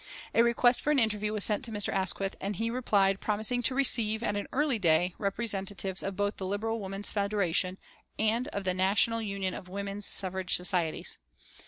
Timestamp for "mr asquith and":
1.71-2.55